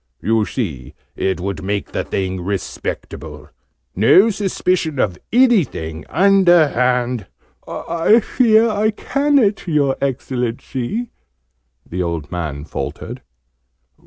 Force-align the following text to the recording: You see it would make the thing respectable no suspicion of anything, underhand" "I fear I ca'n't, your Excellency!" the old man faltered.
You 0.19 0.45
see 0.45 0.95
it 1.15 1.39
would 1.39 1.61
make 1.61 1.91
the 1.91 2.03
thing 2.03 2.41
respectable 2.43 3.51
no 3.95 4.31
suspicion 4.31 4.97
of 4.97 5.19
anything, 5.31 6.05
underhand" 6.09 7.27
"I 7.67 8.19
fear 8.19 8.67
I 8.67 8.89
ca'n't, 8.89 9.67
your 9.67 9.95
Excellency!" 10.01 11.09
the 11.87 12.01
old 12.01 12.31
man 12.31 12.65
faltered. 12.65 13.21